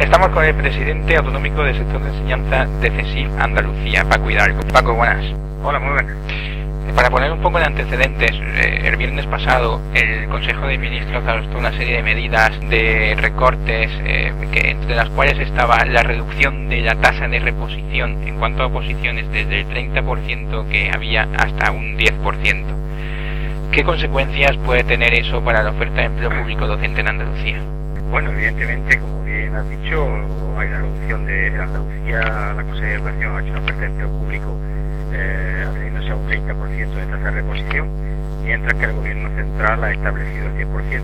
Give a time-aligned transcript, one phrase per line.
[0.00, 4.60] Estamos con el presidente autonómico del sector de enseñanza de CESIL Andalucía, Paco Hidalgo.
[4.70, 5.24] Paco, buenas.
[5.64, 6.14] Hola, muy buenas.
[6.94, 11.56] Para poner un poco de antecedentes, eh, el viernes pasado el Consejo de Ministros adoptó
[11.56, 16.82] una serie de medidas de recortes, eh, que, entre las cuales estaba la reducción de
[16.82, 21.96] la tasa de reposición en cuanto a oposiciones desde el 30% que había hasta un
[21.96, 22.64] 10%.
[23.72, 27.60] ¿Qué consecuencias puede tener eso para la oferta de empleo público docente en Andalucía?
[28.10, 29.25] Bueno, evidentemente, como
[29.56, 30.06] has dicho,
[30.58, 32.20] hay una reducción de Andalucía,
[32.54, 34.56] la Consejería de Educación ha hecho una oferta de empleo público
[35.12, 37.88] eh, a un 30% de tasa de reposición,
[38.44, 41.02] mientras que el gobierno central ha establecido el 10%.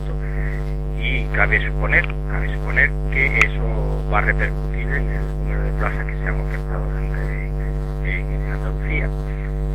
[1.01, 6.07] Y cabe suponer, cabe suponer que eso va a repercutir en el número de plazas
[6.07, 9.09] que se han ofertado en, en Andalucía.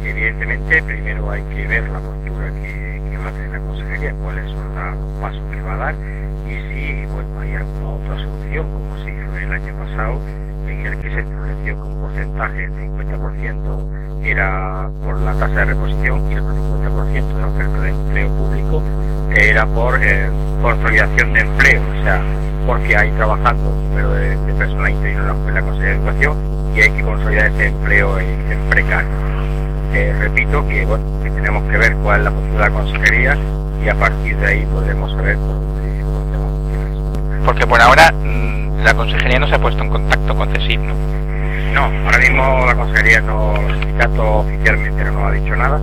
[0.03, 4.49] Evidentemente, primero hay que ver la postura que, que va a tener la consejería, cuáles
[4.52, 5.95] son los pasos que va a dar
[6.47, 7.07] y si
[7.39, 10.21] hay alguna otra solución, como se hizo el año pasado,
[10.67, 15.65] en el que se estableció que un porcentaje del 50% era por la tasa de
[15.65, 18.83] reposición y el 50% de la oferta de empleo público
[19.35, 20.29] era por eh,
[20.61, 22.21] consolidación de empleo, o sea,
[22.65, 26.37] porque hay trabajando número de, de personal interior en la Consejería de Educación
[26.75, 29.09] y hay que consolidar ese empleo en, en precario.
[29.93, 33.37] Eh, repito que, bueno, tenemos que ver cuál es la postura de la consejería
[33.83, 35.55] y a partir de ahí podremos saber por
[37.58, 40.94] Porque por ahora mm, la consejería no se ha puesto en contacto con CESIP, ¿no?
[41.73, 45.81] No, ahora mismo la consejería no, el sindicato oficialmente no ha dicho nada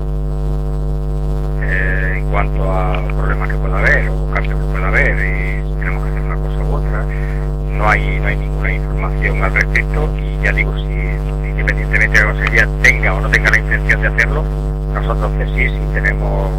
[1.63, 5.75] eh, en cuanto a problemas que pueda haber o cambios que pueda haber y si
[5.75, 7.05] tenemos que hacer una cosa u otra.
[7.73, 12.31] No hay, no hay ninguna información al respecto y ya digo, si independientemente de la
[12.31, 14.45] consejería tenga o no tenga la intención de hacerlo,
[14.93, 16.53] nosotros que sí, si tenemos,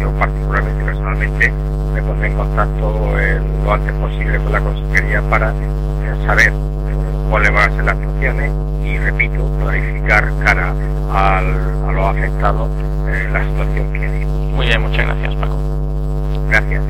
[0.00, 1.52] yo particularmente personalmente,
[1.92, 6.52] me pondré en contacto eh, lo antes posible con la consejería para eh, saber
[7.30, 8.52] cuáles van a ser las actuaciones
[8.84, 10.74] y, repito, clarificar cara
[11.12, 12.70] al, a los afectados
[13.08, 14.24] eh, la situación que hay.
[14.26, 15.58] Muy bien, muchas gracias, Paco.
[16.50, 16.82] Gracias.